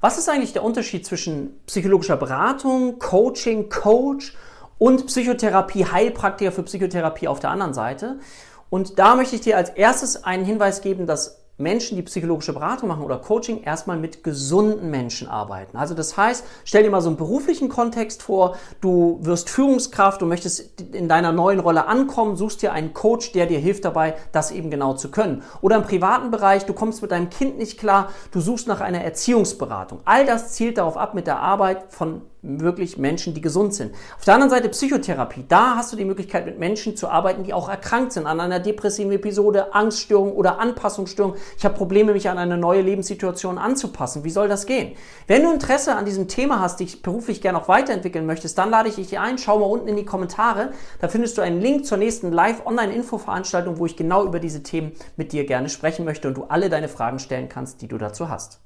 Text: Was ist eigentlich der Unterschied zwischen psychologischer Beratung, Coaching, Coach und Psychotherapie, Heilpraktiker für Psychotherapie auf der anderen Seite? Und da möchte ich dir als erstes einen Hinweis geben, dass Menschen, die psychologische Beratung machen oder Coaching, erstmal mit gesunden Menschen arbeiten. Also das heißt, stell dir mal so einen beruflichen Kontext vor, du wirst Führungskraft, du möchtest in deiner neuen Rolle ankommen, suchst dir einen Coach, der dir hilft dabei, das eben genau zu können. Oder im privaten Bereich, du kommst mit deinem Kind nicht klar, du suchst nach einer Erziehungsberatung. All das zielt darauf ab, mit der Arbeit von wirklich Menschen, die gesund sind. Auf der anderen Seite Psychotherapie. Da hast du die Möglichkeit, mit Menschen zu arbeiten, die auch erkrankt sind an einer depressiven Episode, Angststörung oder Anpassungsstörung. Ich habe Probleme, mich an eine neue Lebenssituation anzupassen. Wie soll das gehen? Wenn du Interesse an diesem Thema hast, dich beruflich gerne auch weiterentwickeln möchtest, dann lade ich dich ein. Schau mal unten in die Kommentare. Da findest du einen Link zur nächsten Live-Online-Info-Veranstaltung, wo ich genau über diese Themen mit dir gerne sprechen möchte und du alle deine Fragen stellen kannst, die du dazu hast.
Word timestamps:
Was 0.00 0.16
ist 0.16 0.28
eigentlich 0.30 0.54
der 0.54 0.64
Unterschied 0.64 1.04
zwischen 1.04 1.60
psychologischer 1.66 2.16
Beratung, 2.16 2.98
Coaching, 2.98 3.68
Coach 3.68 4.34
und 4.78 5.06
Psychotherapie, 5.06 5.84
Heilpraktiker 5.84 6.52
für 6.52 6.62
Psychotherapie 6.62 7.28
auf 7.28 7.40
der 7.40 7.50
anderen 7.50 7.74
Seite? 7.74 8.18
Und 8.70 8.98
da 8.98 9.14
möchte 9.14 9.36
ich 9.36 9.42
dir 9.42 9.56
als 9.56 9.68
erstes 9.70 10.24
einen 10.24 10.44
Hinweis 10.44 10.80
geben, 10.80 11.06
dass 11.06 11.39
Menschen, 11.60 11.96
die 11.96 12.02
psychologische 12.02 12.52
Beratung 12.52 12.88
machen 12.88 13.04
oder 13.04 13.18
Coaching, 13.18 13.62
erstmal 13.62 13.98
mit 13.98 14.24
gesunden 14.24 14.90
Menschen 14.90 15.28
arbeiten. 15.28 15.76
Also 15.76 15.94
das 15.94 16.16
heißt, 16.16 16.44
stell 16.64 16.82
dir 16.82 16.90
mal 16.90 17.00
so 17.00 17.08
einen 17.08 17.16
beruflichen 17.16 17.68
Kontext 17.68 18.22
vor, 18.22 18.56
du 18.80 19.18
wirst 19.22 19.50
Führungskraft, 19.50 20.22
du 20.22 20.26
möchtest 20.26 20.80
in 20.92 21.08
deiner 21.08 21.32
neuen 21.32 21.60
Rolle 21.60 21.86
ankommen, 21.86 22.36
suchst 22.36 22.62
dir 22.62 22.72
einen 22.72 22.94
Coach, 22.94 23.32
der 23.32 23.46
dir 23.46 23.58
hilft 23.58 23.84
dabei, 23.84 24.14
das 24.32 24.50
eben 24.50 24.70
genau 24.70 24.94
zu 24.94 25.10
können. 25.10 25.42
Oder 25.60 25.76
im 25.76 25.82
privaten 25.82 26.30
Bereich, 26.30 26.66
du 26.66 26.72
kommst 26.72 27.02
mit 27.02 27.10
deinem 27.10 27.30
Kind 27.30 27.58
nicht 27.58 27.78
klar, 27.78 28.08
du 28.32 28.40
suchst 28.40 28.66
nach 28.66 28.80
einer 28.80 29.02
Erziehungsberatung. 29.02 30.00
All 30.04 30.26
das 30.26 30.52
zielt 30.52 30.78
darauf 30.78 30.96
ab, 30.96 31.14
mit 31.14 31.26
der 31.26 31.40
Arbeit 31.40 31.92
von 31.92 32.22
wirklich 32.42 32.96
Menschen, 32.98 33.34
die 33.34 33.40
gesund 33.40 33.74
sind. 33.74 33.94
Auf 34.16 34.24
der 34.24 34.34
anderen 34.34 34.50
Seite 34.50 34.68
Psychotherapie. 34.68 35.44
Da 35.48 35.76
hast 35.76 35.92
du 35.92 35.96
die 35.96 36.04
Möglichkeit, 36.04 36.46
mit 36.46 36.58
Menschen 36.58 36.96
zu 36.96 37.08
arbeiten, 37.08 37.44
die 37.44 37.52
auch 37.52 37.68
erkrankt 37.68 38.12
sind 38.12 38.26
an 38.26 38.40
einer 38.40 38.60
depressiven 38.60 39.12
Episode, 39.12 39.74
Angststörung 39.74 40.32
oder 40.32 40.58
Anpassungsstörung. 40.58 41.34
Ich 41.58 41.64
habe 41.64 41.74
Probleme, 41.74 42.12
mich 42.12 42.28
an 42.28 42.38
eine 42.38 42.56
neue 42.56 42.80
Lebenssituation 42.80 43.58
anzupassen. 43.58 44.24
Wie 44.24 44.30
soll 44.30 44.48
das 44.48 44.66
gehen? 44.66 44.96
Wenn 45.26 45.42
du 45.42 45.52
Interesse 45.52 45.94
an 45.94 46.04
diesem 46.04 46.28
Thema 46.28 46.60
hast, 46.60 46.80
dich 46.80 47.02
beruflich 47.02 47.40
gerne 47.40 47.58
auch 47.58 47.68
weiterentwickeln 47.68 48.26
möchtest, 48.26 48.56
dann 48.58 48.70
lade 48.70 48.88
ich 48.88 48.96
dich 48.96 49.18
ein. 49.18 49.38
Schau 49.38 49.58
mal 49.58 49.66
unten 49.66 49.88
in 49.88 49.96
die 49.96 50.04
Kommentare. 50.04 50.70
Da 51.00 51.08
findest 51.08 51.36
du 51.36 51.42
einen 51.42 51.60
Link 51.60 51.84
zur 51.84 51.98
nächsten 51.98 52.32
Live-Online-Info-Veranstaltung, 52.32 53.78
wo 53.78 53.86
ich 53.86 53.96
genau 53.96 54.24
über 54.24 54.40
diese 54.40 54.62
Themen 54.62 54.92
mit 55.16 55.32
dir 55.32 55.44
gerne 55.44 55.68
sprechen 55.68 56.04
möchte 56.04 56.28
und 56.28 56.36
du 56.36 56.44
alle 56.44 56.70
deine 56.70 56.88
Fragen 56.88 57.18
stellen 57.18 57.48
kannst, 57.48 57.82
die 57.82 57.88
du 57.88 57.98
dazu 57.98 58.28
hast. 58.28 58.60